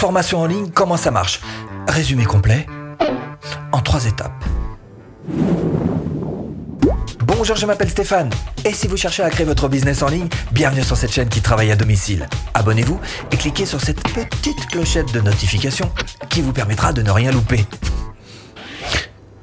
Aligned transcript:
formation 0.00 0.40
en 0.40 0.46
ligne, 0.46 0.70
comment 0.70 0.96
ça 0.96 1.10
marche? 1.10 1.42
Résumé 1.86 2.24
complet 2.24 2.64
en 3.70 3.80
trois 3.82 4.06
étapes. 4.06 4.32
Bonjour, 7.26 7.54
je 7.54 7.66
m'appelle 7.66 7.90
Stéphane. 7.90 8.30
Et 8.64 8.72
si 8.72 8.86
vous 8.86 8.96
cherchez 8.96 9.22
à 9.22 9.28
créer 9.28 9.44
votre 9.44 9.68
business 9.68 10.02
en 10.02 10.08
ligne, 10.08 10.28
bienvenue 10.52 10.82
sur 10.82 10.96
cette 10.96 11.12
chaîne 11.12 11.28
qui 11.28 11.42
travaille 11.42 11.70
à 11.70 11.76
domicile. 11.76 12.30
Abonnez-vous 12.54 12.98
et 13.30 13.36
cliquez 13.36 13.66
sur 13.66 13.82
cette 13.82 14.02
petite 14.02 14.68
clochette 14.68 15.12
de 15.12 15.20
notification 15.20 15.92
qui 16.30 16.40
vous 16.40 16.54
permettra 16.54 16.94
de 16.94 17.02
ne 17.02 17.10
rien 17.10 17.30
louper. 17.30 17.66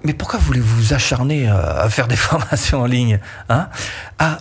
Mais 0.03 0.15
pourquoi 0.15 0.39
voulez-vous 0.39 0.75
vous 0.75 0.93
acharner 0.95 1.47
euh, 1.47 1.83
à 1.83 1.87
faire 1.91 2.07
des 2.07 2.15
formations 2.29 2.81
en 2.81 2.87
ligne 2.87 3.19
hein? 3.49 3.67
Ah, 4.17 4.39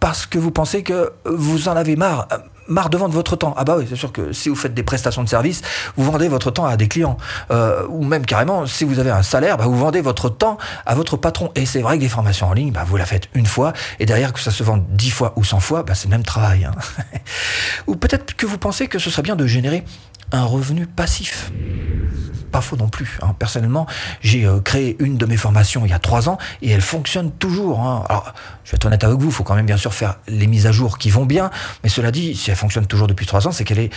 parce 0.00 0.26
que 0.26 0.40
vous 0.40 0.50
pensez 0.50 0.82
que 0.82 1.12
vous 1.24 1.68
en 1.68 1.76
avez 1.76 1.94
marre 1.94 2.26
marre 2.68 2.90
de 2.90 2.96
vendre 2.96 3.14
votre 3.14 3.36
temps. 3.36 3.54
Ah 3.56 3.64
bah 3.64 3.76
oui, 3.78 3.86
c'est 3.88 3.96
sûr 3.96 4.12
que 4.12 4.32
si 4.32 4.48
vous 4.48 4.54
faites 4.54 4.74
des 4.74 4.82
prestations 4.82 5.22
de 5.22 5.28
services, 5.28 5.62
vous 5.96 6.04
vendez 6.04 6.28
votre 6.28 6.50
temps 6.50 6.66
à 6.66 6.76
des 6.76 6.88
clients. 6.88 7.16
Euh, 7.50 7.86
ou 7.88 8.04
même 8.04 8.24
carrément, 8.26 8.66
si 8.66 8.84
vous 8.84 8.98
avez 8.98 9.10
un 9.10 9.22
salaire, 9.22 9.56
bah 9.56 9.64
vous 9.66 9.76
vendez 9.76 10.00
votre 10.00 10.28
temps 10.28 10.58
à 10.86 10.94
votre 10.94 11.16
patron. 11.16 11.50
Et 11.54 11.66
c'est 11.66 11.80
vrai 11.80 11.96
que 11.96 12.02
des 12.02 12.08
formations 12.08 12.48
en 12.48 12.52
ligne, 12.52 12.72
bah 12.72 12.84
vous 12.86 12.96
la 12.96 13.06
faites 13.06 13.28
une 13.34 13.46
fois, 13.46 13.72
et 13.98 14.06
derrière 14.06 14.32
que 14.32 14.40
ça 14.40 14.50
se 14.50 14.62
vende 14.62 14.84
dix 14.90 15.10
fois 15.10 15.32
ou 15.36 15.44
cent 15.44 15.60
fois, 15.60 15.82
bah 15.82 15.94
c'est 15.94 16.08
le 16.08 16.12
même 16.12 16.24
travail. 16.24 16.64
Hein. 16.64 16.72
ou 17.86 17.96
peut-être 17.96 18.34
que 18.36 18.46
vous 18.46 18.58
pensez 18.58 18.88
que 18.88 18.98
ce 18.98 19.10
serait 19.10 19.22
bien 19.22 19.36
de 19.36 19.46
générer 19.46 19.84
un 20.32 20.44
revenu 20.44 20.86
passif 20.86 21.52
pas 22.52 22.60
faux 22.60 22.76
non 22.76 22.88
plus. 22.88 23.18
Hein. 23.22 23.34
Personnellement, 23.36 23.86
j'ai 24.20 24.44
euh, 24.44 24.60
créé 24.60 24.96
une 25.00 25.16
de 25.16 25.26
mes 25.26 25.36
formations 25.36 25.84
il 25.84 25.90
y 25.90 25.94
a 25.94 25.98
trois 25.98 26.28
ans 26.28 26.38
et 26.60 26.70
elle 26.70 26.82
fonctionne 26.82 27.32
toujours. 27.32 27.80
Hein. 27.80 28.04
Alors, 28.08 28.32
je 28.64 28.70
vais 28.70 28.76
être 28.76 28.84
honnête 28.84 29.02
avec 29.02 29.18
vous, 29.18 29.26
il 29.26 29.32
faut 29.32 29.42
quand 29.42 29.56
même 29.56 29.66
bien 29.66 29.78
sûr 29.78 29.92
faire 29.92 30.18
les 30.28 30.46
mises 30.46 30.66
à 30.66 30.72
jour 30.72 30.98
qui 30.98 31.10
vont 31.10 31.24
bien. 31.24 31.50
Mais 31.82 31.88
cela 31.88 32.12
dit, 32.12 32.36
si 32.36 32.50
elle 32.50 32.56
fonctionne 32.56 32.86
toujours 32.86 33.08
depuis 33.08 33.26
trois 33.26 33.48
ans, 33.48 33.52
c'est 33.52 33.64
qu'elle 33.64 33.80
est 33.80 33.90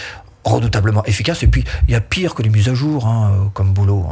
redoutablement 0.44 1.04
efficace. 1.06 1.44
Et 1.44 1.48
puis, 1.48 1.66
il 1.88 1.92
y 1.92 1.96
a 1.96 2.02
pire 2.02 2.34
que 2.34 2.42
les 2.42 2.50
mises 2.50 2.70
à 2.70 2.74
jour 2.74 3.06
hein, 3.06 3.32
euh, 3.34 3.50
comme 3.54 3.74
boulot. 3.74 4.08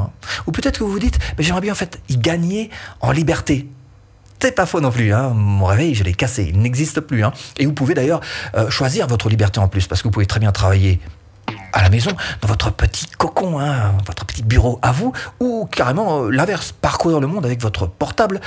Ou 0.45 0.51
peut-être 0.51 0.79
que 0.79 0.83
vous 0.83 0.91
vous 0.91 0.99
dites, 0.99 1.17
mais 1.37 1.43
j'aimerais 1.43 1.61
bien 1.61 1.71
en 1.71 1.77
fait 1.77 2.01
y 2.09 2.17
gagner 2.17 2.69
en 3.01 3.11
liberté. 3.11 3.67
C'est 4.39 4.51
pas 4.51 4.65
faux 4.65 4.81
non 4.81 4.91
plus. 4.91 5.13
Mon 5.13 5.65
réveil, 5.65 5.95
je 5.95 6.03
l'ai 6.03 6.13
cassé. 6.13 6.51
Il 6.53 6.59
n'existe 6.59 6.99
plus. 6.99 7.23
Et 7.57 7.65
vous 7.65 7.71
pouvez 7.71 7.93
d'ailleurs 7.93 8.19
euh, 8.55 8.69
choisir 8.69 9.07
votre 9.07 9.29
liberté 9.29 9.61
en 9.61 9.69
plus, 9.69 9.87
parce 9.87 10.01
que 10.01 10.09
vous 10.09 10.11
pouvez 10.11 10.25
très 10.25 10.41
bien 10.41 10.51
travailler 10.51 10.99
à 11.73 11.81
la 11.81 11.89
maison, 11.89 12.11
dans 12.41 12.47
votre 12.47 12.71
petit 12.71 13.07
cocon, 13.07 13.59
hein, 13.59 13.93
votre 14.05 14.25
petit 14.25 14.43
bureau 14.43 14.79
à 14.81 14.91
vous, 14.91 15.11
ou 15.39 15.67
carrément 15.69 16.23
euh, 16.23 16.29
l'inverse, 16.29 16.71
parcourir 16.71 17.19
le 17.19 17.27
monde 17.27 17.45
avec 17.45 17.61
votre 17.61 17.87
portable 17.87 18.39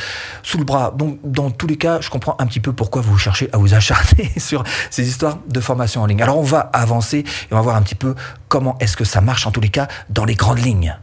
sous 0.42 0.58
le 0.58 0.64
bras. 0.64 0.92
Donc, 0.96 1.18
dans 1.24 1.50
tous 1.50 1.66
les 1.66 1.76
cas, 1.76 2.00
je 2.00 2.08
comprends 2.08 2.36
un 2.38 2.46
petit 2.46 2.60
peu 2.60 2.72
pourquoi 2.72 3.02
vous 3.02 3.18
cherchez 3.18 3.48
à 3.52 3.58
vous 3.58 3.74
acharner 3.74 4.30
sur 4.38 4.62
ces 4.90 5.08
histoires 5.08 5.38
de 5.48 5.60
formation 5.60 6.02
en 6.02 6.06
ligne. 6.06 6.22
Alors, 6.22 6.38
on 6.38 6.42
va 6.42 6.60
avancer 6.60 7.18
et 7.18 7.52
on 7.52 7.56
va 7.56 7.62
voir 7.62 7.76
un 7.76 7.82
petit 7.82 7.96
peu 7.96 8.14
comment 8.48 8.78
est-ce 8.78 8.96
que 8.96 9.04
ça 9.04 9.20
marche, 9.20 9.46
en 9.46 9.50
tous 9.50 9.60
les 9.60 9.70
cas, 9.70 9.88
dans 10.08 10.24
les 10.24 10.34
grandes 10.34 10.60
lignes. 10.60 10.96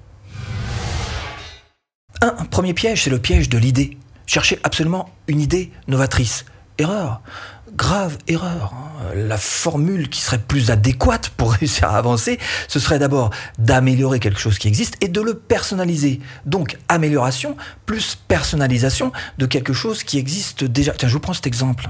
Un 2.21 2.45
premier 2.45 2.73
piège, 2.73 3.03
c'est 3.03 3.09
le 3.09 3.19
piège 3.19 3.49
de 3.49 3.58
l'idée. 3.58 3.97
Cherchez 4.25 4.58
absolument 4.63 5.09
une 5.27 5.41
idée 5.41 5.73
novatrice. 5.87 6.45
Erreur 6.77 7.21
grave 7.75 8.17
erreur. 8.27 8.73
Hein. 8.73 8.92
La 9.15 9.37
formule 9.37 10.09
qui 10.09 10.21
serait 10.21 10.39
plus 10.39 10.71
adéquate 10.71 11.29
pour 11.29 11.53
réussir 11.59 11.89
à 11.89 11.97
avancer, 11.97 12.39
ce 12.67 12.79
serait 12.79 12.99
d'abord 12.99 13.31
d'améliorer 13.59 14.19
quelque 14.19 14.39
chose 14.39 14.57
qui 14.57 14.67
existe 14.67 14.95
et 15.01 15.07
de 15.07 15.21
le 15.21 15.33
personnaliser. 15.33 16.19
Donc 16.45 16.77
amélioration 16.87 17.55
plus 17.85 18.17
personnalisation 18.27 19.11
de 19.37 19.45
quelque 19.45 19.73
chose 19.73 20.03
qui 20.03 20.17
existe 20.17 20.63
déjà. 20.63 20.93
Tiens, 20.93 21.07
je 21.07 21.13
vous 21.13 21.19
prends 21.19 21.33
cet 21.33 21.47
exemple. 21.47 21.87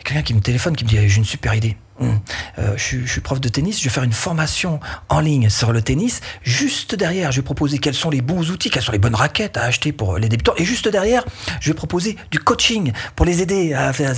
Y 0.00 0.02
a 0.02 0.04
quelqu'un 0.04 0.22
qui 0.22 0.34
me 0.34 0.40
téléphone 0.40 0.74
qui 0.74 0.84
me 0.84 0.88
dit 0.88 0.96
j'ai 1.08 1.18
une 1.18 1.24
super 1.24 1.54
idée. 1.54 1.76
Hum. 2.00 2.18
Euh, 2.58 2.74
je, 2.78 3.04
suis 3.04 3.20
prof 3.20 3.40
de 3.40 3.48
tennis, 3.50 3.78
je 3.78 3.84
vais 3.84 3.90
faire 3.90 4.02
une 4.02 4.14
formation 4.14 4.80
en 5.10 5.20
ligne 5.20 5.50
sur 5.50 5.70
le 5.70 5.82
tennis. 5.82 6.22
Juste 6.42 6.94
derrière, 6.94 7.30
je 7.30 7.40
vais 7.40 7.44
proposer 7.44 7.78
quels 7.78 7.94
sont 7.94 8.08
les 8.08 8.22
bons 8.22 8.50
outils, 8.50 8.70
quelles 8.70 8.82
sont 8.82 8.92
les 8.92 8.98
bonnes 8.98 9.14
raquettes 9.14 9.58
à 9.58 9.64
acheter 9.64 9.92
pour 9.92 10.16
les 10.16 10.30
débutants. 10.30 10.54
Et 10.56 10.64
juste 10.64 10.88
derrière, 10.88 11.26
je 11.60 11.70
vais 11.70 11.74
proposer 11.74 12.16
du 12.30 12.38
coaching 12.38 12.92
pour 13.16 13.26
les 13.26 13.42
aider 13.42 13.74
à 13.74 13.92
faire. 13.92 14.14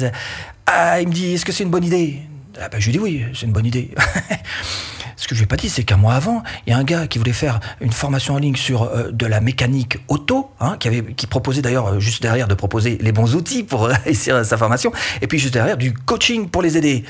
Ah, 0.67 1.01
il 1.01 1.09
me 1.09 1.13
dit, 1.13 1.35
est-ce 1.35 1.45
que 1.45 1.51
c'est 1.51 1.65
une 1.65 1.71
bonne 1.71 1.85
idée? 1.85 2.21
Ah 2.61 2.69
ben, 2.69 2.81
Je 2.81 2.87
lui 2.87 2.93
dis 2.93 2.99
oui, 3.01 3.25
c'est 3.35 3.47
une 3.47 3.53
bonne 3.53 3.67
idée. 3.67 3.91
Ce 5.23 5.29
que 5.29 5.37
je 5.37 5.41
lui 5.41 5.45
ai 5.45 5.47
pas 5.47 5.55
dit, 5.55 5.69
c'est 5.69 5.85
qu'un 5.85 5.99
mois 5.99 6.15
avant, 6.15 6.43
il 6.67 6.71
y 6.71 6.73
a 6.75 6.79
un 6.79 6.83
gars 6.83 7.07
qui 7.07 7.19
voulait 7.19 7.33
faire 7.33 7.61
une 7.81 7.93
formation 7.93 8.35
en 8.35 8.39
ligne 8.39 8.57
sur 8.57 8.83
euh, 8.83 9.13
de 9.13 9.25
la 9.25 9.41
mécanique 9.41 9.99
auto, 10.09 10.51
hein, 10.59 10.77
qui, 10.81 11.29
proposait 11.29 11.63
d'ailleurs 11.63 11.87
euh, 11.87 12.01
juste 12.01 12.23
derrière 12.23 12.49
de 12.49 12.55
proposer 12.55 12.99
les 13.01 13.13
bons 13.13 13.37
outils 13.37 13.63
pour 13.63 13.87
réussir 14.05 14.45
sa 14.45 14.57
formation, 14.57 14.91
et 15.21 15.29
puis 15.29 15.39
juste 15.39 15.55
derrière 15.55 15.77
du 15.77 15.95
coaching 15.95 16.49
pour 16.49 16.61
les 16.61 16.77
aider. 16.77 17.05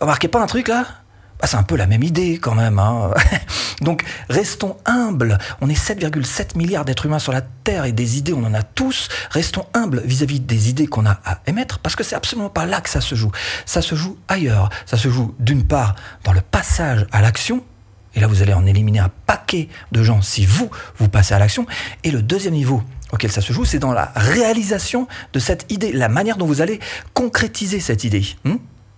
Remarquez 0.00 0.28
pas 0.28 0.40
un 0.40 0.46
truc 0.46 0.68
là? 0.68 0.86
Ah, 1.42 1.46
c'est 1.46 1.56
un 1.56 1.62
peu 1.62 1.76
la 1.76 1.86
même 1.86 2.02
idée 2.02 2.38
quand 2.38 2.54
même. 2.54 2.78
Hein. 2.78 3.10
Donc 3.80 4.04
restons 4.28 4.76
humbles. 4.84 5.38
On 5.60 5.68
est 5.68 5.80
7,7 5.80 6.56
milliards 6.56 6.84
d'êtres 6.84 7.06
humains 7.06 7.18
sur 7.18 7.32
la 7.32 7.40
Terre 7.40 7.84
et 7.84 7.92
des 7.92 8.18
idées, 8.18 8.32
on 8.32 8.44
en 8.44 8.54
a 8.54 8.62
tous. 8.62 9.08
Restons 9.30 9.66
humbles 9.74 10.02
vis-à-vis 10.04 10.40
des 10.40 10.68
idées 10.68 10.86
qu'on 10.86 11.06
a 11.06 11.20
à 11.24 11.40
émettre 11.46 11.78
parce 11.78 11.96
que 11.96 12.04
c'est 12.04 12.16
absolument 12.16 12.50
pas 12.50 12.66
là 12.66 12.80
que 12.80 12.90
ça 12.90 13.00
se 13.00 13.14
joue. 13.14 13.32
Ça 13.64 13.82
se 13.82 13.94
joue 13.94 14.18
ailleurs. 14.28 14.70
Ça 14.86 14.96
se 14.96 15.08
joue 15.08 15.34
d'une 15.38 15.64
part 15.64 15.94
dans 16.24 16.32
le 16.32 16.40
passage 16.40 17.06
à 17.12 17.22
l'action. 17.22 17.62
Et 18.14 18.20
là, 18.20 18.26
vous 18.26 18.42
allez 18.42 18.52
en 18.52 18.66
éliminer 18.66 18.98
un 18.98 19.10
paquet 19.26 19.68
de 19.92 20.02
gens 20.02 20.20
si 20.20 20.44
vous, 20.44 20.68
vous 20.98 21.08
passez 21.08 21.32
à 21.32 21.38
l'action. 21.38 21.66
Et 22.02 22.10
le 22.10 22.22
deuxième 22.22 22.54
niveau, 22.54 22.82
auquel 23.12 23.30
ça 23.30 23.40
se 23.40 23.52
joue, 23.52 23.64
c'est 23.64 23.78
dans 23.78 23.92
la 23.92 24.12
réalisation 24.16 25.06
de 25.32 25.38
cette 25.38 25.70
idée, 25.70 25.92
la 25.92 26.08
manière 26.08 26.36
dont 26.36 26.46
vous 26.46 26.60
allez 26.60 26.80
concrétiser 27.14 27.78
cette 27.78 28.02
idée. 28.04 28.26
Hmm? 28.44 28.56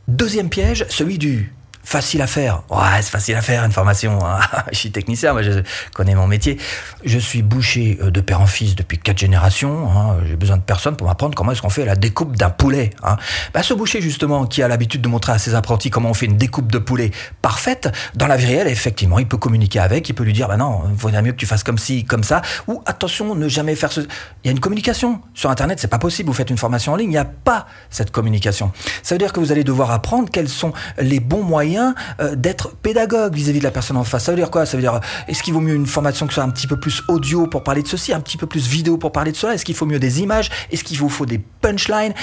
Deuxième 0.08 0.48
piège, 0.48 0.86
celui 0.88 1.18
du 1.18 1.52
Facile 1.84 2.22
à 2.22 2.26
faire. 2.26 2.62
Ouais, 2.70 3.02
c'est 3.02 3.10
facile 3.10 3.34
à 3.34 3.42
faire 3.42 3.64
une 3.64 3.72
formation. 3.72 4.18
Hein. 4.24 4.38
je 4.72 4.78
suis 4.78 4.92
technicien, 4.92 5.32
moi 5.32 5.42
je 5.42 5.62
connais 5.94 6.14
mon 6.14 6.28
métier. 6.28 6.58
Je 7.04 7.18
suis 7.18 7.42
boucher 7.42 7.98
euh, 8.00 8.10
de 8.10 8.20
père 8.20 8.40
en 8.40 8.46
fils 8.46 8.76
depuis 8.76 8.98
quatre 8.98 9.18
générations. 9.18 9.90
Hein. 9.90 10.18
J'ai 10.26 10.36
besoin 10.36 10.58
de 10.58 10.62
personne 10.62 10.96
pour 10.96 11.08
m'apprendre 11.08 11.34
comment 11.34 11.50
est-ce 11.50 11.60
qu'on 11.60 11.70
fait 11.70 11.84
la 11.84 11.96
découpe 11.96 12.36
d'un 12.36 12.50
poulet. 12.50 12.90
Hein. 13.02 13.16
Bah, 13.52 13.64
ce 13.64 13.74
boucher 13.74 14.00
justement 14.00 14.46
qui 14.46 14.62
a 14.62 14.68
l'habitude 14.68 15.00
de 15.00 15.08
montrer 15.08 15.32
à 15.32 15.38
ses 15.38 15.54
apprentis 15.54 15.90
comment 15.90 16.10
on 16.10 16.14
fait 16.14 16.26
une 16.26 16.36
découpe 16.36 16.70
de 16.70 16.78
poulet 16.78 17.10
parfaite, 17.42 17.90
dans 18.14 18.28
la 18.28 18.36
vie 18.36 18.46
réelle, 18.46 18.68
effectivement, 18.68 19.18
il 19.18 19.26
peut 19.26 19.36
communiquer 19.36 19.80
avec, 19.80 20.08
il 20.08 20.12
peut 20.12 20.24
lui 20.24 20.32
dire, 20.32 20.46
bah 20.46 20.56
non, 20.56 20.82
il 20.88 20.94
vaudrait 20.94 21.22
mieux 21.22 21.32
que 21.32 21.36
tu 21.36 21.46
fasses 21.46 21.64
comme 21.64 21.78
ci, 21.78 22.04
comme 22.04 22.22
ça, 22.22 22.42
ou 22.68 22.82
attention, 22.86 23.34
ne 23.34 23.48
jamais 23.48 23.74
faire 23.74 23.90
ce... 23.90 24.00
Il 24.00 24.46
y 24.46 24.48
a 24.48 24.52
une 24.52 24.60
communication. 24.60 25.20
Sur 25.34 25.50
Internet, 25.50 25.80
c'est 25.80 25.88
pas 25.88 25.98
possible, 25.98 26.28
vous 26.28 26.34
faites 26.34 26.50
une 26.50 26.58
formation 26.58 26.92
en 26.92 26.96
ligne, 26.96 27.08
il 27.08 27.14
n'y 27.14 27.18
a 27.18 27.24
pas 27.24 27.66
cette 27.90 28.12
communication. 28.12 28.72
Ça 29.02 29.14
veut 29.16 29.18
dire 29.18 29.32
que 29.32 29.40
vous 29.40 29.50
allez 29.50 29.64
devoir 29.64 29.90
apprendre 29.90 30.30
quels 30.30 30.48
sont 30.48 30.72
les 30.98 31.18
bons 31.18 31.42
moyens 31.42 31.71
euh, 31.78 32.34
d'être 32.34 32.74
pédagogue 32.76 33.34
vis-à-vis 33.34 33.58
de 33.58 33.64
la 33.64 33.70
personne 33.70 33.96
en 33.96 34.04
face. 34.04 34.24
Ça 34.24 34.32
veut 34.32 34.38
dire 34.38 34.50
quoi? 34.50 34.66
Ça 34.66 34.76
veut 34.76 34.82
dire, 34.82 35.00
est-ce 35.28 35.42
qu'il 35.42 35.54
vaut 35.54 35.60
mieux 35.60 35.74
une 35.74 35.86
formation 35.86 36.26
qui 36.26 36.34
soit 36.34 36.44
un 36.44 36.50
petit 36.50 36.66
peu 36.66 36.78
plus 36.78 37.02
audio 37.08 37.46
pour 37.46 37.62
parler 37.62 37.82
de 37.82 37.88
ceci, 37.88 38.12
un 38.12 38.20
petit 38.20 38.36
peu 38.36 38.46
plus 38.46 38.68
vidéo 38.68 38.96
pour 38.96 39.12
parler 39.12 39.32
de 39.32 39.36
cela? 39.36 39.54
Est-ce 39.54 39.64
qu'il 39.64 39.74
faut 39.74 39.86
mieux 39.86 39.98
des 39.98 40.20
images? 40.20 40.50
Est-ce 40.70 40.84
qu'il 40.84 40.98
vous 40.98 41.08
faut 41.08 41.26
des 41.26 41.38
punchlines? 41.38 42.14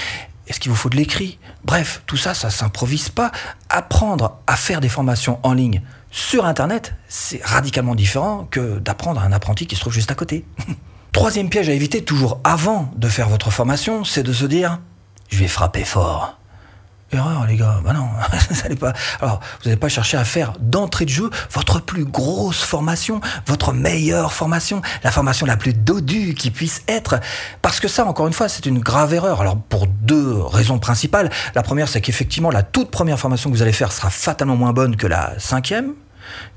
Est-ce 0.48 0.60
qu'il 0.60 0.72
vous 0.72 0.78
faut 0.78 0.90
de 0.90 0.96
l'écrit? 0.96 1.38
Bref, 1.64 2.02
tout 2.08 2.18
ça, 2.18 2.34
ça 2.34 2.50
s'improvise 2.50 3.10
pas. 3.10 3.32
Apprendre 3.70 4.40
à 4.48 4.56
faire 4.56 4.82
des 4.82 4.90
formations 4.90 5.40
en 5.44 5.54
ligne 5.54 5.82
sur 6.12 6.46
Internet, 6.46 6.96
c'est 7.08 7.44
radicalement 7.44 7.94
différent 7.94 8.48
que 8.50 8.80
d'apprendre 8.80 9.22
à 9.22 9.26
un 9.26 9.32
apprenti 9.32 9.68
qui 9.68 9.76
se 9.76 9.82
trouve 9.82 9.94
juste 9.94 10.12
à 10.12 10.16
côté. 10.16 10.44
Troisième 11.12 11.50
piège 11.50 11.70
à 11.70 11.74
éviter, 11.74 12.04
toujours 12.04 12.40
avant 12.44 12.92
de 12.96 13.08
faire 13.08 13.30
votre 13.30 13.52
formation, 13.52 14.04
c'est 14.04 14.24
de 14.24 14.34
se 14.34 14.46
dire, 14.46 14.80
je 15.30 15.38
vais 15.38 15.48
frapper 15.48 15.84
fort. 15.84 16.39
Erreur, 17.12 17.46
les 17.48 17.56
gars. 17.56 17.80
Bah 17.84 17.94
non, 17.94 18.08
ça 18.52 18.70
n'est 18.70 18.76
pas. 18.76 18.94
Alors, 19.20 19.40
vous 19.60 19.70
n'allez 19.70 19.80
pas 19.80 19.90
chercher 19.90 20.18
à 20.18 20.24
faire 20.24 20.54
d'entrée 20.60 21.06
de 21.06 21.10
jeu 21.10 21.30
votre 21.52 21.82
plus 21.82 22.06
grosse 22.06 22.62
formation, 22.62 23.20
votre 23.48 23.74
meilleure 23.74 24.32
formation, 24.32 24.82
la 25.04 25.12
formation 25.12 25.46
la 25.46 25.58
plus 25.58 25.74
dodue 25.74 26.36
qui 26.36 26.52
puisse 26.52 26.84
être. 26.88 27.20
Parce 27.62 27.80
que 27.80 27.88
ça, 27.88 28.06
encore 28.06 28.28
une 28.28 28.34
fois, 28.34 28.48
c'est 28.48 28.66
une 28.66 28.80
grave 28.80 29.14
erreur. 29.14 29.42
Alors, 29.42 29.58
pour 29.58 29.88
deux 29.88 30.40
raisons 30.40 30.78
principales. 30.78 31.32
La 31.56 31.64
première, 31.64 31.88
c'est 31.88 32.02
qu'effectivement, 32.02 32.52
la 32.52 32.64
toute 32.64 32.92
première 32.92 33.20
formation 33.20 33.50
que 33.50 33.56
vous 33.56 33.62
allez 33.62 33.74
faire 33.74 33.92
sera 33.92 34.10
fatalement 34.10 34.56
moins 34.56 34.74
bonne 34.74 34.96
que 34.96 35.08
la 35.08 35.34
cinquième 35.40 35.94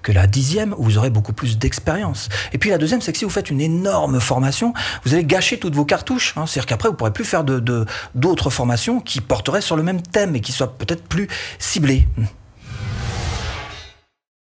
que 0.03 0.13
la 0.13 0.27
dixième 0.27 0.75
où 0.79 0.85
vous 0.85 0.99
aurez 0.99 1.11
beaucoup 1.11 1.33
plus 1.33 1.59
d'expérience. 1.59 2.29
Et 2.53 2.59
puis 2.59 2.71
la 2.71 2.79
deuxième, 2.79 3.01
c'est 3.01 3.13
que 3.13 3.19
si 3.19 3.25
vous 3.25 3.31
faites 3.31 3.51
une 3.51 3.61
énorme 3.61 4.21
formation, 4.21 4.75
vous 5.05 5.15
allez 5.15 5.25
gâcher 5.25 5.59
toutes 5.59 5.75
vos 5.75 5.85
cartouches. 5.85 6.35
Hein. 6.37 6.47
C'est-à-dire 6.47 6.67
qu'après, 6.67 6.89
vous 6.89 6.95
ne 6.95 6.99
pourrez 6.99 7.13
plus 7.13 7.25
faire 7.25 7.45
d'autres 7.45 7.65
de, 7.65 7.87
d'autres 8.15 8.51
formations 8.51 9.01
qui 9.01 9.21
porteraient 9.21 9.61
sur 9.61 9.77
le 9.77 9.83
même 9.83 10.03
thème 10.03 10.37
et 10.37 10.41
qui 10.41 10.53
soient 10.53 10.77
peut-être 10.77 11.05
plus 11.05 11.29
ciblées. 11.59 12.07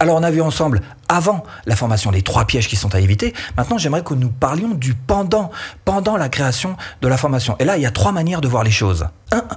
Alors 0.00 0.16
on 0.16 0.22
a 0.22 0.31
vu 0.31 0.43
ensemble 0.43 0.82
avant 1.08 1.44
la 1.67 1.76
formation 1.76 2.10
les 2.10 2.20
trois 2.20 2.46
pièges 2.46 2.69
qui 2.69 2.76
sont 2.76 2.94
à 2.94 3.00
éviter. 3.00 3.32
Maintenant 3.56 3.78
j'aimerais 3.78 4.02
que 4.02 4.12
nous 4.12 4.28
parlions 4.28 4.75
du 4.75 4.93
pendant, 4.93 5.50
pendant 5.84 6.17
la 6.17 6.28
création 6.28 6.76
de 7.00 7.08
la 7.08 7.17
formation. 7.17 7.56
Et 7.60 7.64
là 7.64 7.76
il 7.76 7.82
y 7.82 7.87
a 7.87 7.90
trois 7.90 8.10
manières 8.10 8.40
de 8.40 8.49
voir 8.49 8.64
les 8.64 8.72
choses. 8.72 9.06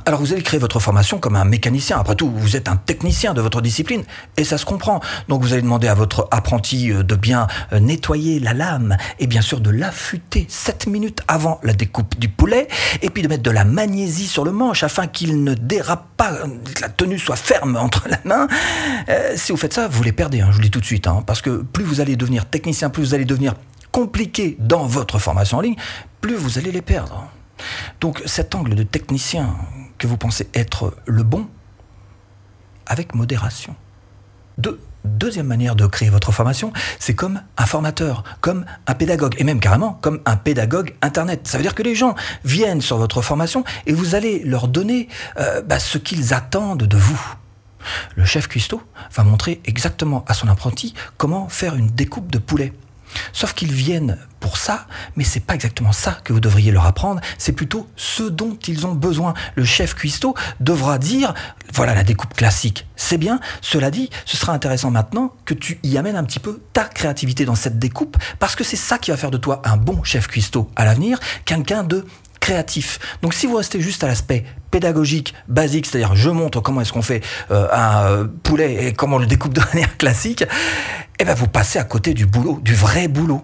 Alors 0.06 0.20
vous 0.20 0.34
allez 0.34 0.42
créer 0.42 0.60
votre 0.60 0.80
formation 0.80 1.20
comme 1.20 1.36
un 1.36 1.46
mécanicien. 1.46 2.00
Après 2.00 2.16
tout, 2.16 2.32
vous 2.34 2.56
êtes 2.56 2.68
un 2.68 2.76
technicien 2.76 3.34
de 3.34 3.42
votre 3.42 3.62
discipline 3.62 4.04
et 4.36 4.44
ça 4.44 4.58
se 4.58 4.66
comprend. 4.66 5.02
Donc 5.28 5.42
vous 5.42 5.54
allez 5.54 5.62
demander 5.62 5.88
à 5.88 5.94
votre 5.94 6.28
apprenti 6.32 6.92
euh, 6.92 7.04
de 7.04 7.16
bien 7.16 7.48
euh, 7.74 7.80
nettoyer 7.80 8.40
la 8.40 8.54
lame 8.54 8.98
et 9.20 9.28
bien 9.28 9.42
sûr 9.42 9.60
de 9.60 9.70
l'affûter 9.70 10.46
7 10.50 10.88
minutes 10.88 11.22
avant 11.28 11.60
la 11.64 11.74
découpe 11.74 12.18
du 12.18 12.30
poulet 12.30 12.68
et 13.02 13.10
puis 13.10 13.22
de 13.22 13.28
mettre 13.28 13.44
de 13.44 13.52
la 13.52 13.66
magnésie 13.66 14.28
sur 14.28 14.46
le 14.46 14.52
manche 14.52 14.84
afin 14.84 15.08
qu'il 15.08 15.44
ne 15.44 15.54
dérape 15.54 16.08
pas, 16.18 16.32
euh, 16.32 16.48
que 16.74 16.82
la 16.82 16.90
tenue 16.90 17.20
soit 17.20 17.36
ferme 17.36 17.76
entre 17.80 18.08
la 18.10 18.20
main. 18.26 18.48
si 19.36 19.52
vous 19.52 19.58
faites 19.58 19.74
ça, 19.74 19.88
vous 19.88 20.04
les 20.04 20.12
perdez, 20.12 20.42
hein, 20.42 20.48
je 20.50 20.56
vous 20.56 20.62
le 20.62 20.66
dis 20.66 20.72
tout 20.72 20.80
de 20.80 20.86
suite. 20.86 21.08
Hein, 21.08 21.24
parce 21.26 21.42
que 21.42 21.62
plus 21.62 21.84
vous 21.84 22.02
allez 22.02 22.16
devenir 22.16 22.46
technicien, 22.46 22.90
plus 22.90 23.04
vous 23.04 23.14
allez 23.14 23.26
devenir 23.26 23.54
compliqué 23.92 24.58
dans 24.60 24.86
votre 24.86 25.20
formation 25.20 25.58
en 25.58 25.62
ligne, 25.62 25.76
plus 26.22 26.36
vous 26.36 26.58
allez 26.58 26.72
les 26.72 26.82
perdre. 26.82 27.30
Donc 28.02 28.22
cet 28.26 28.56
angle 28.56 28.76
de 28.76 28.84
technicien 28.84 29.56
que 29.98 30.08
vous 30.08 30.18
pensez 30.18 30.48
être 30.54 30.96
le 31.06 31.24
bon, 31.24 31.48
avec 32.86 33.16
modération. 33.16 33.76
deuxième 35.04 35.48
manière 35.48 35.76
de 35.76 35.86
créer 35.88 36.10
votre 36.10 36.32
formation, 36.32 36.74
c'est 37.00 37.16
comme 37.16 37.42
un 37.58 37.66
formateur, 37.66 38.24
comme 38.42 38.66
un 38.88 38.94
pédagogue, 38.94 39.36
et 39.38 39.44
même 39.44 39.60
carrément 39.60 39.94
comme 40.02 40.20
un 40.26 40.36
pédagogue 40.36 40.96
Internet. 41.02 41.48
Ça 41.48 41.58
veut 41.58 41.64
dire 41.64 41.76
que 41.76 41.84
les 41.84 41.96
gens 41.96 42.16
viennent 42.44 42.82
sur 42.82 42.98
votre 42.98 43.22
formation 43.22 43.64
et 43.86 43.94
vous 43.94 44.16
allez 44.16 44.44
leur 44.44 44.68
donner 44.68 45.08
euh, 45.40 45.62
bah, 45.62 45.80
ce 45.80 45.98
qu'ils 45.98 46.34
attendent 46.34 46.84
de 46.84 46.98
vous. 46.98 47.22
Le 48.16 48.26
chef 48.26 48.48
cuistot 48.48 48.82
va 49.14 49.24
montrer 49.24 49.62
exactement 49.66 50.26
à 50.28 50.34
son 50.34 50.48
apprenti 50.50 50.94
comment 51.18 51.48
faire 51.48 51.76
une 51.76 51.88
découpe 51.88 52.30
de 52.32 52.38
poulet. 52.38 52.74
Sauf 53.34 53.54
qu'ils 53.54 53.74
viennent 53.74 54.18
pour 54.40 54.58
ça, 54.58 54.88
mais 55.16 55.24
c'est 55.24 55.40
pas 55.40 55.56
exactement 55.56 55.92
ça 55.92 56.20
que 56.24 56.34
vous 56.34 56.40
devriez 56.40 56.72
leur 56.72 56.86
apprendre, 56.86 57.22
c'est 57.38 57.52
plutôt 57.52 57.88
ce 57.96 58.24
dont 58.24 58.58
ils 58.68 58.86
ont 58.86 58.94
besoin. 58.94 59.34
Le 59.56 59.66
chef 59.66 59.96
cuistot 59.96 60.36
devra 60.60 60.98
dire, 60.98 61.34
voilà 61.74 61.96
la 61.96 62.04
découpe 62.04 62.34
classique, 62.34 62.88
c'est 62.96 63.18
bien, 63.18 63.40
cela 63.62 63.92
dit, 63.92 64.10
ce 64.26 64.38
sera 64.38 64.54
intéressant 64.54 64.92
maintenant 64.92 65.34
que 65.46 65.54
tu 65.54 65.80
y 65.84 65.98
amènes 65.98 66.16
un 66.16 66.24
petit 66.24 66.40
peu 66.40 66.62
ta 66.74 66.86
créativité 66.86 67.46
dans 67.46 67.56
cette 67.56 67.80
découpe, 67.80 68.18
parce 68.40 68.56
que 68.56 68.64
c'est 68.64 68.76
ça 68.76 68.98
qui 68.98 69.12
va 69.12 69.18
faire 69.18 69.32
de 69.32 69.38
toi 69.38 69.62
un 69.66 69.78
bon 69.78 70.04
chef 70.04 70.28
cuistot 70.28 70.70
à 70.76 70.86
l'avenir, 70.86 71.20
quelqu'un 71.46 71.84
de 71.84 72.06
créatif. 72.40 73.00
Donc 73.22 73.34
si 73.34 73.48
vous 73.48 73.56
restez 73.56 73.82
juste 73.82 74.04
à 74.04 74.08
l'aspect 74.08 74.46
pédagogique, 74.72 75.34
basique, 75.48 75.86
c'est-à-dire 75.86 76.16
je 76.16 76.30
montre 76.30 76.62
comment 76.62 76.82
est-ce 76.82 76.94
qu'on 76.94 77.02
fait 77.02 77.22
euh, 77.52 77.68
un 77.74 78.26
poulet 78.26 78.88
et 78.88 78.94
comment 78.94 79.18
on 79.18 79.20
le 79.20 79.26
découpe 79.26 79.54
de 79.54 79.62
manière 79.74 79.98
classique, 79.98 80.46
eh 81.20 81.26
ben 81.26 81.34
vous 81.34 81.48
passez 81.48 81.80
à 81.80 81.84
côté 81.84 82.14
du 82.14 82.26
boulot, 82.26 82.60
du 82.62 82.76
vrai 82.76 83.08
boulot. 83.08 83.44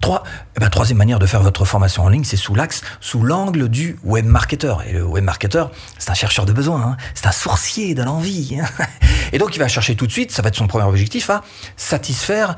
Trois, 0.00 0.22
eh 0.56 0.60
ben, 0.60 0.68
troisième 0.68 0.98
manière 0.98 1.18
de 1.18 1.26
faire 1.26 1.42
votre 1.42 1.64
formation 1.64 2.02
en 2.02 2.08
ligne, 2.08 2.24
c'est 2.24 2.36
sous 2.36 2.54
l'axe, 2.54 2.82
sous 3.00 3.22
l'angle 3.22 3.68
du 3.68 3.96
web 4.04 4.26
marketer. 4.26 4.74
Et 4.86 4.92
le 4.92 5.04
web 5.04 5.24
marketer, 5.24 5.64
c'est 5.98 6.10
un 6.10 6.14
chercheur 6.14 6.44
de 6.44 6.52
besoin, 6.52 6.82
hein. 6.82 6.96
c'est 7.14 7.26
un 7.26 7.32
sourcier 7.32 7.94
de 7.94 8.02
l'envie. 8.02 8.58
Hein. 8.60 8.84
Et 9.32 9.38
donc 9.38 9.56
il 9.56 9.58
va 9.58 9.68
chercher 9.68 9.96
tout 9.96 10.06
de 10.06 10.12
suite, 10.12 10.30
ça 10.30 10.42
va 10.42 10.48
être 10.48 10.56
son 10.56 10.66
premier 10.66 10.84
objectif, 10.84 11.30
à 11.30 11.42
satisfaire 11.76 12.56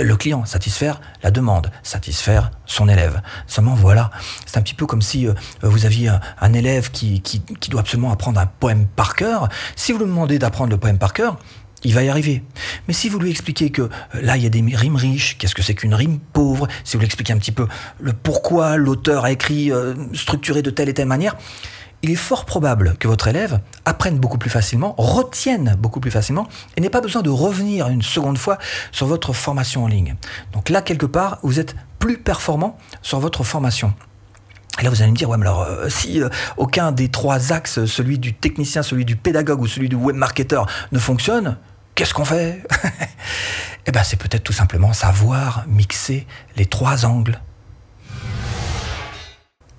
le 0.00 0.16
client, 0.16 0.44
satisfaire 0.44 1.00
la 1.22 1.30
demande, 1.30 1.70
satisfaire 1.82 2.50
son 2.66 2.88
élève. 2.88 3.20
Seulement 3.46 3.74
voilà, 3.74 4.10
c'est 4.46 4.58
un 4.58 4.62
petit 4.62 4.74
peu 4.74 4.86
comme 4.86 5.02
si 5.02 5.26
euh, 5.26 5.34
vous 5.62 5.86
aviez 5.86 6.10
un, 6.40 6.52
élève 6.52 6.90
qui, 6.90 7.20
qui, 7.20 7.40
qui, 7.40 7.70
doit 7.70 7.80
absolument 7.80 8.12
apprendre 8.12 8.40
un 8.40 8.46
poème 8.46 8.86
par 8.86 9.14
cœur. 9.14 9.48
Si 9.76 9.92
vous 9.92 9.98
lui 9.98 10.06
demandez 10.06 10.38
d'apprendre 10.38 10.70
le 10.70 10.78
poème 10.78 10.98
par 10.98 11.12
cœur, 11.12 11.36
il 11.84 11.94
va 11.94 12.02
y 12.02 12.08
arriver. 12.08 12.42
Mais 12.86 12.94
si 12.94 13.08
vous 13.08 13.18
lui 13.18 13.30
expliquez 13.30 13.70
que 13.70 13.82
euh, 13.82 13.88
là, 14.20 14.36
il 14.36 14.42
y 14.42 14.46
a 14.46 14.50
des 14.50 14.62
rimes 14.74 14.96
riches, 14.96 15.36
qu'est-ce 15.38 15.54
que 15.54 15.62
c'est 15.62 15.74
qu'une 15.74 15.94
rime 15.94 16.18
pauvre, 16.18 16.68
si 16.84 16.96
vous 16.96 17.00
lui 17.00 17.06
expliquez 17.06 17.32
un 17.32 17.38
petit 17.38 17.52
peu 17.52 17.66
le 18.00 18.12
pourquoi 18.12 18.76
l'auteur 18.76 19.24
a 19.24 19.32
écrit, 19.32 19.72
euh, 19.72 19.94
structuré 20.14 20.62
de 20.62 20.70
telle 20.70 20.88
et 20.88 20.94
telle 20.94 21.08
manière, 21.08 21.36
il 22.02 22.10
est 22.10 22.16
fort 22.16 22.44
probable 22.44 22.96
que 22.98 23.08
votre 23.08 23.26
élève 23.26 23.60
apprenne 23.84 24.18
beaucoup 24.18 24.38
plus 24.38 24.50
facilement, 24.50 24.94
retienne 24.98 25.76
beaucoup 25.78 25.98
plus 25.98 26.12
facilement, 26.12 26.46
et 26.76 26.80
n'ait 26.80 26.90
pas 26.90 27.00
besoin 27.00 27.22
de 27.22 27.30
revenir 27.30 27.88
une 27.88 28.02
seconde 28.02 28.38
fois 28.38 28.58
sur 28.92 29.06
votre 29.06 29.32
formation 29.32 29.84
en 29.84 29.88
ligne. 29.88 30.14
Donc 30.52 30.68
là, 30.68 30.80
quelque 30.80 31.06
part, 31.06 31.38
vous 31.42 31.58
êtes 31.58 31.74
plus 31.98 32.18
performant 32.18 32.78
sur 33.02 33.18
votre 33.18 33.42
formation. 33.42 33.94
Et 34.78 34.84
là, 34.84 34.90
vous 34.90 35.02
allez 35.02 35.10
me 35.10 35.16
dire, 35.16 35.28
ouais, 35.28 35.36
mais 35.36 35.46
alors, 35.46 35.62
euh, 35.62 35.88
si 35.88 36.22
euh, 36.22 36.28
aucun 36.56 36.92
des 36.92 37.08
trois 37.08 37.52
axes, 37.52 37.84
celui 37.86 38.18
du 38.18 38.34
technicien, 38.34 38.82
celui 38.82 39.04
du 39.04 39.16
pédagogue 39.16 39.60
ou 39.60 39.66
celui 39.66 39.88
du 39.88 39.96
webmarketer, 39.96 40.62
ne 40.92 40.98
fonctionne, 40.98 41.56
qu'est-ce 41.94 42.14
qu'on 42.14 42.24
fait 42.24 42.62
Eh 43.86 43.90
bien, 43.90 44.02
c'est 44.04 44.16
peut-être 44.16 44.44
tout 44.44 44.52
simplement 44.52 44.92
savoir 44.92 45.64
mixer 45.66 46.26
les 46.56 46.66
trois 46.66 47.06
angles. 47.06 47.40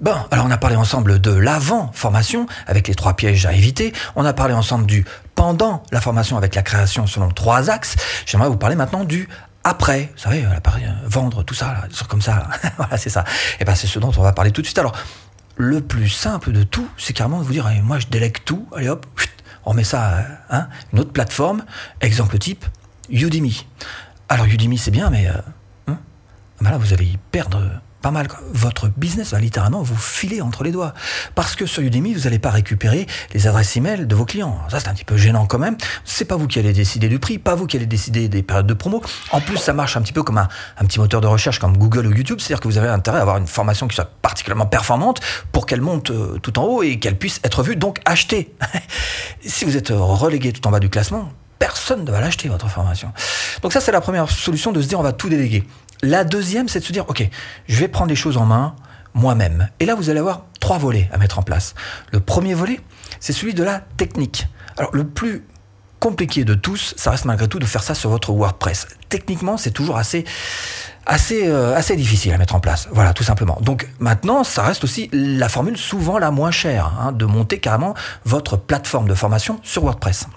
Bon, 0.02 0.16
alors 0.32 0.46
on 0.46 0.52
a 0.52 0.58
parlé 0.58 0.78
ensemble 0.78 1.20
de 1.20 1.32
l'avant-formation 1.32 2.46
avec 2.68 2.88
les 2.88 2.96
trois 2.96 3.16
pièges 3.16 3.46
à 3.46 3.52
éviter. 3.52 3.92
On 4.16 4.24
a 4.24 4.32
parlé 4.32 4.54
ensemble 4.54 4.86
du 4.86 5.04
pendant 5.36 5.84
la 5.92 6.00
formation 6.00 6.38
avec 6.38 6.56
la 6.56 6.62
création 6.62 7.06
selon 7.06 7.30
trois 7.32 7.70
axes. 7.70 7.98
J'aimerais 8.26 8.48
vous 8.48 8.56
parler 8.56 8.78
maintenant 8.78 9.04
du 9.04 9.28
après, 9.64 10.12
vous 10.14 10.22
savez, 10.22 10.46
vendre, 11.06 11.44
tout 11.44 11.54
ça, 11.54 11.74
là, 11.74 11.88
des 11.88 11.96
comme 12.08 12.22
ça. 12.22 12.48
voilà, 12.78 12.98
c'est 12.98 13.10
ça. 13.10 13.22
Et 13.22 13.58
eh 13.62 13.66
ben 13.66 13.76
c'est 13.76 13.88
ce 13.88 14.00
dont 14.00 14.12
on 14.16 14.22
va 14.22 14.32
parler 14.32 14.52
tout 14.52 14.62
de 14.62 14.66
suite. 14.66 14.80
Alors, 14.80 14.96
le 15.58 15.82
plus 15.82 16.10
simple 16.10 16.54
de 16.54 16.64
tout, 16.64 16.88
c'est 16.98 17.14
carrément 17.14 17.40
de 17.40 17.44
vous 17.44 17.52
dire, 17.52 17.70
moi 17.84 18.00
je 18.00 18.08
délègue 18.08 18.38
tout, 18.46 18.68
allez 18.76 18.88
hop, 18.88 19.06
on 19.66 19.74
met 19.74 19.84
ça, 19.84 20.26
hein, 20.50 20.70
une 20.94 21.00
autre 21.00 21.12
plateforme, 21.12 21.66
exemple 22.00 22.38
type, 22.38 22.66
Udemy. 23.10 23.66
Alors 24.30 24.46
Udemy 24.46 24.78
c'est 24.78 24.92
bien, 24.92 25.10
mais 25.10 25.28
euh, 25.28 25.34
hein, 25.88 26.00
ben 26.62 26.72
là 26.72 26.78
vous 26.78 26.94
allez 26.94 27.06
y 27.06 27.18
perdre 27.32 27.82
pas 28.02 28.12
mal. 28.12 28.28
Votre 28.54 28.88
business 28.88 29.32
va 29.32 29.40
littéralement 29.40 29.82
vous 29.82 29.96
filer 29.96 30.42
entre 30.42 30.64
les 30.64 30.72
doigts. 30.72 30.94
Parce 31.36 31.56
que 31.56 31.66
sur 31.66 31.82
Udemy, 31.82 32.14
vous 32.14 32.22
n'allez 32.22 32.40
pas 32.40 32.50
récupérer 32.50 33.08
les 33.34 33.48
adresses 33.48 33.76
email 33.76 34.06
de 34.06 34.16
vos 34.16 34.26
clients. 34.26 34.60
Ça, 34.70 34.80
c'est 34.80 34.88
un 34.88 34.94
petit 34.94 35.06
peu 35.06 35.18
gênant 35.18 35.46
quand 35.46 35.60
même. 35.60 35.78
C'est 36.06 36.26
pas 36.26 36.36
vous 36.36 36.48
qui 36.48 36.60
allez 36.60 36.74
décider 36.74 37.10
du 37.10 37.20
prix, 37.20 37.38
pas 37.38 37.56
vous 37.56 37.68
qui 37.68 37.78
allez 37.78 37.86
décider 37.86 38.30
des 38.30 38.44
périodes 38.44 38.68
de 38.68 38.74
promo. 38.74 39.02
En 39.32 39.42
plus, 39.42 39.58
ça 39.58 39.74
marche 39.74 39.98
un 39.98 40.02
petit 40.02 40.14
peu 40.14 40.24
comme 40.24 40.38
un, 40.38 40.48
petit 40.86 41.00
moteur 41.00 41.22
de 41.22 41.28
recherche 41.28 41.60
comme 41.60 41.78
Google 41.78 42.08
ou 42.08 42.14
YouTube. 42.14 42.40
C'est-à-dire 42.40 42.62
que 42.62 42.68
vous 42.68 42.78
avez 42.78 42.88
intérêt 42.90 43.20
à 43.20 43.22
avoir 43.22 43.38
une 43.38 43.48
formation 43.48 43.88
qui 43.88 43.96
soit 43.96 44.10
particulièrement 44.22 44.66
performante 44.66 45.20
pour 45.52 45.66
qu'elle 45.66 45.82
monte 45.82 46.12
euh, 46.12 46.40
tout 46.42 46.58
en 46.60 46.64
haut 46.64 46.84
et 46.84 47.00
qu'elle 47.00 47.18
puisse 47.18 47.40
être 47.44 47.64
vue, 47.64 47.76
donc 47.76 48.00
achetée. 48.06 48.54
si 49.42 49.66
vous 49.66 49.76
êtes 49.78 49.90
relégué 49.90 50.54
tout 50.54 50.66
en 50.68 50.72
bas 50.72 50.80
du 50.80 50.90
classement, 50.90 51.32
personne 51.60 52.06
ne 52.06 52.12
va 52.12 52.22
l'acheter, 52.22 52.48
votre 52.48 52.70
formation. 52.70 53.12
Donc 53.62 53.74
ça, 53.74 53.82
c'est 53.82 53.92
la 53.92 54.02
première 54.02 54.30
solution 54.30 54.72
de 54.72 54.82
se 54.82 54.88
dire, 54.88 55.00
on 55.00 55.04
va 55.04 55.12
tout 55.12 55.30
déléguer. 55.30 55.66
La 56.02 56.24
deuxième, 56.24 56.68
c'est 56.68 56.80
de 56.80 56.86
se 56.86 56.94
dire, 56.94 57.06
OK, 57.10 57.28
je 57.68 57.80
vais 57.80 57.88
prendre 57.88 58.10
les 58.10 58.16
choses 58.16 58.38
en 58.38 58.46
main 58.46 58.76
moi-même. 59.14 59.70
Et 59.80 59.86
là, 59.86 59.96
vous 59.96 60.10
allez 60.10 60.20
avoir 60.20 60.46
trois 60.60 60.78
volets 60.78 61.10
à 61.12 61.18
mettre 61.18 61.40
en 61.40 61.42
place. 61.42 61.76
Le 62.12 62.20
premier 62.20 62.54
volet, 62.54 62.80
c'est 63.20 63.34
celui 63.34 63.54
de 63.54 63.64
la 63.64 63.80
technique. 63.98 64.48
Alors, 64.78 64.96
le 64.96 65.06
plus 65.06 65.44
compliqué 66.00 66.46
de 66.46 66.54
tous, 66.54 66.94
ça 66.98 67.12
reste 67.12 67.26
malgré 67.26 67.48
tout 67.48 67.60
de 67.60 67.66
faire 67.66 67.84
ça 67.84 67.94
sur 67.94 68.10
votre 68.10 68.32
WordPress. 68.32 68.88
Techniquement, 69.10 69.58
c'est 69.58 69.72
toujours 69.72 69.98
assez, 69.98 70.24
assez, 71.06 71.48
euh, 71.48 71.76
assez 71.76 71.96
difficile 71.96 72.34
à 72.34 72.38
mettre 72.38 72.56
en 72.56 72.62
place. 72.62 72.88
Voilà, 72.92 73.14
tout 73.14 73.24
simplement. 73.24 73.58
Donc 73.62 73.88
maintenant, 74.00 74.44
ça 74.44 74.64
reste 74.64 74.84
aussi 74.84 75.10
la 75.12 75.50
formule 75.50 75.78
souvent 75.78 76.18
la 76.18 76.32
moins 76.32 76.52
chère, 76.52 76.94
hein, 77.00 77.12
de 77.12 77.26
monter 77.26 77.60
carrément 77.60 77.94
votre 78.24 78.56
plateforme 78.56 79.10
de 79.10 79.14
formation 79.14 79.60
sur 79.64 79.84
WordPress. 79.84 80.28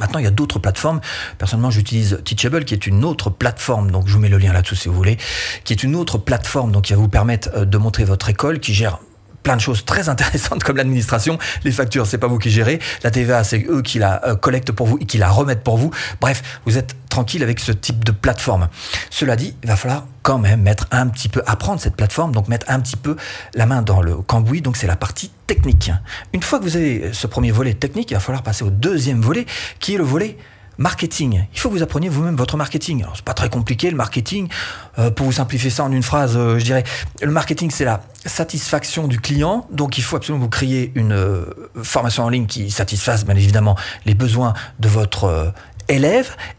Maintenant, 0.00 0.18
il 0.18 0.24
y 0.24 0.28
a 0.28 0.32
d'autres 0.32 0.58
plateformes. 0.58 1.00
Personnellement, 1.38 1.70
j'utilise 1.70 2.20
Teachable, 2.24 2.64
qui 2.64 2.74
est 2.74 2.86
une 2.86 3.04
autre 3.04 3.30
plateforme. 3.30 3.90
Donc, 3.90 4.06
je 4.06 4.14
vous 4.14 4.20
mets 4.20 4.28
le 4.28 4.38
lien 4.38 4.52
là-dessous 4.52 4.74
si 4.74 4.88
vous 4.88 4.94
voulez. 4.94 5.18
Qui 5.64 5.72
est 5.72 5.82
une 5.82 5.94
autre 5.94 6.18
plateforme, 6.18 6.72
donc 6.72 6.84
qui 6.84 6.92
va 6.92 6.98
vous 6.98 7.08
permettre 7.08 7.50
euh, 7.54 7.64
de 7.64 7.78
montrer 7.78 8.04
votre 8.04 8.28
école, 8.28 8.60
qui 8.60 8.74
gère 8.74 8.98
plein 9.42 9.56
de 9.56 9.60
choses 9.60 9.84
très 9.84 10.08
intéressantes 10.08 10.62
comme 10.64 10.76
l'administration. 10.76 11.38
Les 11.64 11.72
factures, 11.72 12.06
c'est 12.06 12.18
pas 12.18 12.26
vous 12.26 12.38
qui 12.38 12.50
gérez. 12.50 12.78
La 13.02 13.10
TVA, 13.10 13.44
c'est 13.44 13.64
eux 13.68 13.82
qui 13.82 13.98
la 13.98 14.24
euh, 14.26 14.36
collectent 14.36 14.72
pour 14.72 14.86
vous 14.86 14.98
et 15.00 15.06
qui 15.06 15.18
la 15.18 15.30
remettent 15.30 15.64
pour 15.64 15.76
vous. 15.76 15.90
Bref, 16.20 16.42
vous 16.66 16.78
êtes 16.78 16.96
tranquille 17.08 17.42
avec 17.42 17.60
ce 17.60 17.72
type 17.72 18.04
de 18.04 18.12
plateforme. 18.12 18.68
Cela 19.10 19.36
dit, 19.36 19.54
il 19.62 19.68
va 19.68 19.76
falloir 19.76 20.06
quand 20.22 20.38
même 20.38 20.62
mettre 20.62 20.86
un 20.90 21.08
petit 21.08 21.28
peu, 21.28 21.42
apprendre 21.46 21.80
cette 21.80 21.96
plateforme, 21.96 22.32
donc 22.32 22.48
mettre 22.48 22.66
un 22.68 22.80
petit 22.80 22.96
peu 22.96 23.16
la 23.54 23.66
main 23.66 23.82
dans 23.82 24.00
le 24.00 24.16
cambouis. 24.16 24.62
Donc 24.62 24.76
c'est 24.76 24.86
la 24.86 24.96
partie 24.96 25.30
technique. 25.46 25.90
Une 26.32 26.42
fois 26.42 26.58
que 26.58 26.64
vous 26.64 26.76
avez 26.76 27.12
ce 27.12 27.26
premier 27.26 27.50
volet 27.50 27.74
technique, 27.74 28.10
il 28.10 28.14
va 28.14 28.20
falloir 28.20 28.42
passer 28.42 28.64
au 28.64 28.70
deuxième 28.70 29.20
volet, 29.20 29.46
qui 29.78 29.94
est 29.94 29.98
le 29.98 30.04
volet 30.04 30.38
marketing. 30.82 31.46
Il 31.54 31.58
faut 31.60 31.68
que 31.68 31.74
vous 31.74 31.82
appreniez 31.82 32.08
vous-même 32.08 32.36
votre 32.36 32.56
marketing. 32.56 33.02
Alors 33.02 33.16
c'est 33.16 33.24
pas 33.24 33.34
très 33.34 33.48
compliqué 33.48 33.90
le 33.90 33.96
marketing. 33.96 34.48
Euh, 34.98 35.10
pour 35.10 35.26
vous 35.26 35.32
simplifier 35.32 35.70
ça 35.70 35.84
en 35.84 35.92
une 35.92 36.02
phrase, 36.02 36.36
euh, 36.36 36.58
je 36.58 36.64
dirais 36.64 36.84
le 37.22 37.30
marketing 37.30 37.70
c'est 37.70 37.84
la 37.84 38.02
satisfaction 38.26 39.08
du 39.08 39.20
client. 39.20 39.66
Donc 39.70 39.96
il 39.96 40.02
faut 40.02 40.16
absolument 40.16 40.44
vous 40.44 40.50
créer 40.50 40.92
une 40.94 41.12
euh, 41.12 41.44
formation 41.82 42.24
en 42.24 42.28
ligne 42.28 42.46
qui 42.46 42.70
satisfasse 42.70 43.24
bien 43.24 43.36
évidemment 43.36 43.76
les 44.06 44.14
besoins 44.14 44.54
de 44.80 44.88
votre 44.88 45.52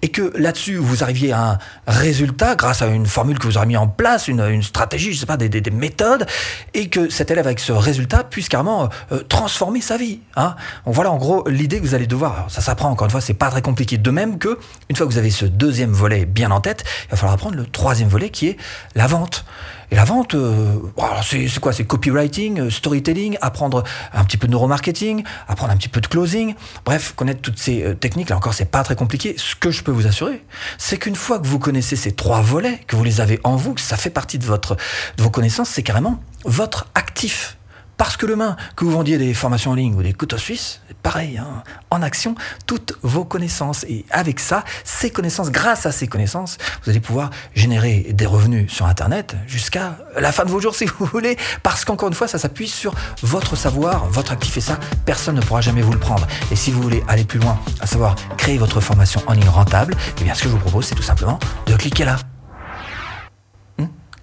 et 0.02 0.10
que 0.10 0.32
là-dessus 0.38 0.76
vous 0.76 1.04
arriviez 1.04 1.32
à 1.32 1.54
un 1.54 1.58
résultat 1.88 2.56
grâce 2.56 2.82
à 2.82 2.88
une 2.88 3.06
formule 3.06 3.40
que 3.40 3.48
vous 3.48 3.58
aurez 3.58 3.66
mis 3.66 3.78
en 3.78 3.88
place, 3.88 4.28
une, 4.28 4.62
stratégie, 4.62 5.14
je 5.14 5.20
sais 5.20 5.26
pas, 5.26 5.38
des, 5.38 5.72
méthodes, 5.72 6.26
et 6.74 6.90
que 6.90 7.10
cet 7.10 7.32
élève 7.32 7.48
avec 7.48 7.60
ce 7.60 7.72
résultat 7.72 8.24
puisse 8.24 8.48
carrément 8.48 8.90
euh, 9.12 9.24
transformer 9.24 9.82
sa 9.82 9.98
vie. 9.98 10.20
Hein. 10.36 10.56
Donc 10.86 10.94
voilà 10.94 11.12
en 11.12 11.18
gros 11.18 11.48
l'idée 11.48 11.80
que 11.80 11.86
vous 11.86 11.96
allez 11.96 12.08
devoir. 12.08 12.46
ça 12.50 12.62
s'apprend 12.62 12.90
encore 12.90 13.06
une 13.06 13.12
fois, 13.12 13.22
c'est 13.22 13.34
pas 13.34 13.50
très 13.50 13.62
compliqué. 13.62 13.98
De 13.98 14.12
même 14.12 14.38
que 14.38 14.60
une 14.90 14.96
fois 14.96 15.08
que 15.08 15.12
vous 15.12 15.18
avez 15.18 15.32
ce 15.32 15.46
deuxième 15.46 15.92
volet 15.92 16.26
bien 16.26 16.52
en 16.52 16.62
tête, 16.62 16.84
il 17.06 17.12
va 17.12 17.18
falloir 17.18 17.34
apprendre 17.34 17.56
le 17.56 17.66
troisième 17.66 18.10
volet 18.10 18.30
qui 18.30 18.50
est 18.50 18.58
la 18.96 19.08
vente. 19.08 19.46
Et 19.94 19.96
la 19.96 20.06
vente, 20.06 20.34
euh, 20.34 20.80
c'est 21.22 21.60
quoi? 21.60 21.72
C'est 21.72 21.84
copywriting, 21.84 22.62
euh, 22.62 22.70
storytelling, 22.72 23.38
apprendre 23.42 23.84
un 24.12 24.26
petit 24.26 24.38
peu 24.38 24.48
de 24.48 24.52
neuromarketing, 24.52 25.24
apprendre 25.48 25.72
un 25.72 25.78
petit 25.78 25.88
peu 25.88 26.02
de 26.02 26.08
closing. 26.08 26.56
Bref, 26.84 27.14
connaître 27.16 27.42
toutes 27.42 27.60
ces 27.60 27.84
euh, 27.84 27.94
techniques, 27.94 28.30
là 28.30 28.38
encore, 28.38 28.56
c'est 28.56 28.66
pas 28.66 28.84
très 28.84 28.96
compliqué. 28.96 29.36
Ce 29.38 29.56
que 29.56 29.70
je 29.70 29.84
peux 29.84 29.92
vous 29.92 30.08
assurer, 30.08 30.44
c'est 30.80 30.98
qu'une 30.98 31.16
fois 31.16 31.38
que 31.38 31.46
vous 31.46 31.60
connaissez 31.60 31.96
ces 31.96 32.12
trois 32.12 32.42
volets, 32.42 32.80
que 32.88 32.96
vous 32.96 33.04
les 33.04 33.22
avez 33.22 33.40
en 33.44 33.56
vous, 33.56 33.76
que 33.76 33.82
ça 33.82 33.96
fait 33.96 34.10
partie 34.10 34.40
de, 34.40 34.48
de 34.48 35.22
vos 35.22 35.30
connaissances, 35.30 35.70
c'est 35.70 35.84
carrément 35.84 36.20
votre 36.44 36.88
actif. 36.96 37.58
Parce 37.98 38.18
que 38.18 38.26
demain, 38.26 38.56
que 38.76 38.86
vous 38.86 38.92
vendiez 38.92 39.18
des 39.18 39.34
formations 39.34 39.72
en 39.72 39.76
ligne 39.76 39.96
ou 39.96 40.02
des 40.02 40.14
couteaux 40.14 40.38
suisses, 40.38 40.82
pareil, 41.04 41.38
hein, 41.38 41.64
en 41.92 42.02
action, 42.02 42.36
toutes 42.66 42.94
vos 43.02 43.24
connaissances. 43.24 43.84
Et 43.84 44.06
avec 44.10 44.40
ça, 44.40 44.64
ces 44.84 45.12
connaissances, 45.12 45.52
grâce 45.52 45.86
à 45.86 45.92
ces 45.92 46.08
connaissances, 46.08 46.58
vous 46.84 46.90
allez 46.90 47.00
pouvoir 47.00 47.30
générer 47.56 48.08
des 48.12 48.26
revenus 48.26 48.72
sur 48.72 48.86
Internet 48.86 49.36
jusqu'à 49.48 49.98
la 50.20 50.32
fin 50.32 50.46
de 50.46 50.50
vos 50.50 50.60
jours, 50.60 50.76
si 50.76 50.86
vous 50.86 51.06
voulez. 51.06 51.38
Parce 51.62 51.86
qu'encore 51.86 52.08
une 52.08 52.16
fois, 52.16 52.28
ça 52.28 52.40
s'appuie 52.40 52.68
sur 52.68 52.94
votre 53.22 53.56
savoir, 53.56 54.06
votre 54.08 54.32
actif. 54.32 54.58
Et 54.58 54.62
ça, 54.62 54.80
personne 55.06 55.36
ne 55.36 55.42
pourra 55.42 55.62
jamais 55.62 55.82
vous 55.82 55.94
le 55.94 56.00
prendre. 56.00 56.28
Et 56.52 56.56
si 56.56 56.72
vous 56.72 56.82
voulez 56.82 57.04
aller 57.08 57.24
plus 57.24 57.40
loin, 57.40 57.60
à 57.80 57.88
savoir 57.88 58.16
créer 58.38 58.58
votre 58.58 58.82
formation 58.82 59.22
en 59.28 59.34
ligne 59.34 59.50
rentable, 59.50 59.96
eh 60.20 60.24
bien, 60.24 60.34
ce 60.34 60.44
que 60.44 60.50
je 60.50 60.54
vous 60.54 60.60
propose, 60.60 60.86
c'est 60.86 60.96
tout 60.96 61.04
simplement 61.04 61.40
de 61.68 61.76
cliquer 61.76 62.06
là. 62.06 62.18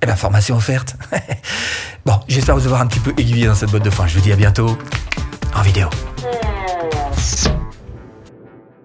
Eh 0.02 0.06
bien, 0.06 0.16
formation 0.16 0.56
offerte. 0.56 0.96
bon, 2.06 2.20
j'espère 2.28 2.56
vous 2.56 2.66
avoir 2.66 2.80
un 2.80 2.86
petit 2.86 3.00
peu 3.00 3.12
aiguillé 3.18 3.46
dans 3.46 3.54
cette 3.54 3.70
boîte 3.70 3.84
de 3.84 3.90
fin. 3.90 4.06
Je 4.06 4.14
vous 4.16 4.22
dis 4.22 4.32
à 4.32 4.36
bientôt 4.36 4.78
en 5.54 5.62
vidéo. 5.62 5.88